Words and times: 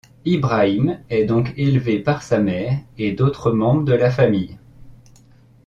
İbrahim 0.25 0.97
est 1.11 1.25
donc 1.27 1.53
élevé 1.57 1.99
par 1.99 2.23
sa 2.23 2.39
mère 2.39 2.79
et 2.97 3.11
d'autres 3.11 3.51
membres 3.51 3.85
de 3.85 3.93
la 3.93 4.09
famille. 4.09 4.57